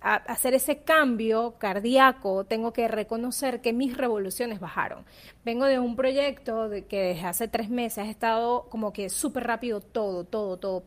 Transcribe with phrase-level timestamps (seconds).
[0.00, 5.04] mm, hacer ese cambio cardíaco, tengo que reconocer que mis revoluciones bajaron.
[5.44, 9.44] Vengo de un proyecto de que desde hace tres meses ha estado como que súper
[9.44, 10.82] rápido todo, todo, todo.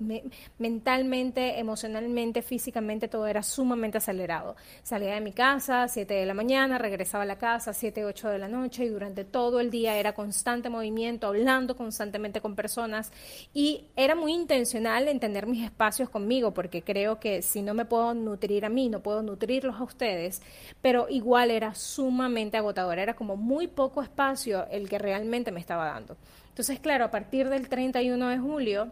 [0.59, 4.55] mentalmente, emocionalmente, físicamente, todo era sumamente acelerado.
[4.83, 8.05] Salía de mi casa a 7 de la mañana, regresaba a la casa a 7,
[8.05, 12.55] 8 de la noche y durante todo el día era constante movimiento, hablando constantemente con
[12.55, 13.11] personas
[13.53, 17.85] y era muy intencional en tener mis espacios conmigo porque creo que si no me
[17.85, 20.41] puedo nutrir a mí, no puedo nutrirlos a ustedes,
[20.81, 25.85] pero igual era sumamente agotador, era como muy poco espacio el que realmente me estaba
[25.85, 26.17] dando.
[26.49, 28.91] Entonces, claro, a partir del 31 de julio,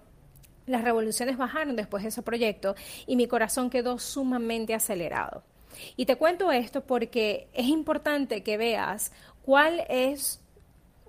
[0.65, 2.75] las revoluciones bajaron después de ese proyecto
[3.07, 5.43] y mi corazón quedó sumamente acelerado.
[5.95, 9.11] Y te cuento esto porque es importante que veas
[9.43, 10.41] cuál es,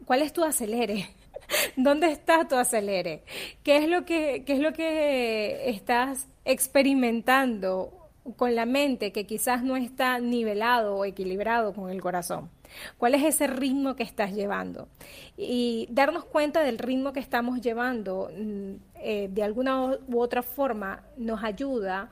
[0.05, 1.11] cuál es tu acelere.
[1.77, 3.23] ¿Dónde está tu acelere?
[3.63, 8.00] ¿Qué es lo que, qué es lo que estás experimentando
[8.37, 12.51] con la mente que quizás no está nivelado o equilibrado con el corazón.
[12.99, 14.89] ¿Cuál es ese ritmo que estás llevando?
[15.37, 21.03] Y darnos cuenta del ritmo que estamos llevando mm, eh, de alguna u otra forma
[21.17, 22.11] nos ayuda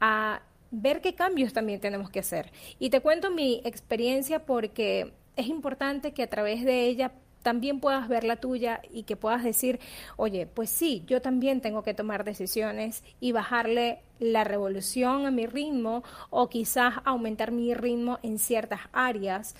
[0.00, 2.52] a ver qué cambios también tenemos que hacer.
[2.78, 7.12] Y te cuento mi experiencia porque es importante que a través de ella
[7.46, 9.78] también puedas ver la tuya y que puedas decir,
[10.16, 15.46] oye, pues sí, yo también tengo que tomar decisiones y bajarle la revolución a mi
[15.46, 19.54] ritmo o quizás aumentar mi ritmo en ciertas áreas.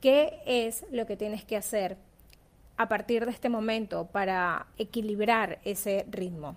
[0.00, 1.96] ¿Qué es lo que tienes que hacer
[2.76, 6.54] a partir de este momento para equilibrar ese ritmo?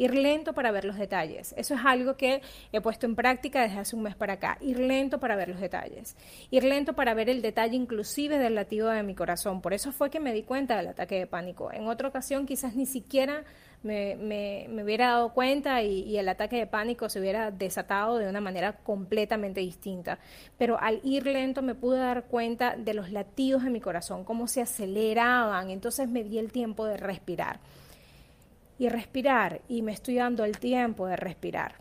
[0.00, 1.52] Ir lento para ver los detalles.
[1.58, 2.40] Eso es algo que
[2.72, 4.56] he puesto en práctica desde hace un mes para acá.
[4.62, 6.16] Ir lento para ver los detalles.
[6.50, 9.60] Ir lento para ver el detalle inclusive del latido de mi corazón.
[9.60, 11.70] Por eso fue que me di cuenta del ataque de pánico.
[11.70, 13.44] En otra ocasión quizás ni siquiera
[13.82, 18.26] me, me, hubiera dado cuenta y, y, el ataque de pánico se hubiera desatado de
[18.26, 20.18] una manera completamente distinta.
[20.56, 24.48] Pero al ir lento me pude dar cuenta de los latidos de mi corazón, cómo
[24.48, 25.68] se aceleraban.
[25.68, 27.60] Entonces me di el tiempo de respirar
[28.80, 31.74] y respirar y me estoy dando el tiempo de respirar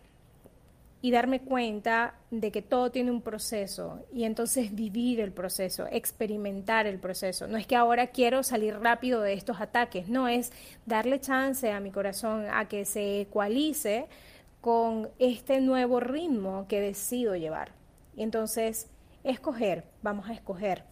[1.01, 6.87] y darme cuenta de que todo tiene un proceso y entonces vivir el proceso, experimentar
[6.87, 7.47] el proceso.
[7.47, 10.51] No es que ahora quiero salir rápido de estos ataques, no es
[10.85, 14.07] darle chance a mi corazón a que se ecualice
[14.59, 17.71] con este nuevo ritmo que decido llevar.
[18.17, 18.89] Y entonces,
[19.23, 20.83] escoger, vamos a escoger.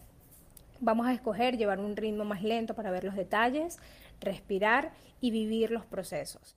[0.80, 3.78] Vamos a escoger llevar un ritmo más lento para ver los detalles,
[4.20, 6.56] respirar y vivir los procesos.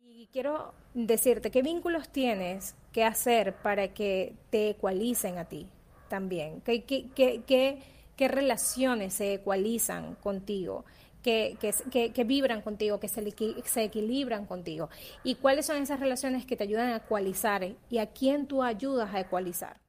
[0.00, 5.66] Y quiero decirte, ¿qué vínculos tienes que hacer para que te ecualicen a ti
[6.08, 6.62] también?
[6.62, 7.82] ¿Qué,
[8.18, 10.84] relaciones se ecualizan contigo?
[11.22, 14.88] Que, que, vibran contigo, que se, se, equilibran contigo.
[15.24, 19.12] ¿Y cuáles son esas relaciones que te ayudan a ecualizar y a quién tú ayudas
[19.12, 19.80] a ecualizar?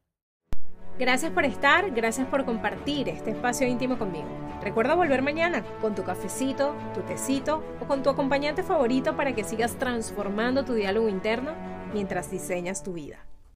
[0.99, 4.27] Gracias por estar, gracias por compartir este espacio íntimo conmigo.
[4.63, 9.43] Recuerda volver mañana con tu cafecito, tu tecito o con tu acompañante favorito para que
[9.43, 11.51] sigas transformando tu diálogo interno
[11.93, 13.26] mientras diseñas tu vida.